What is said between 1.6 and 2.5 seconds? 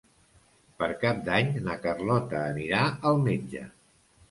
na Carlota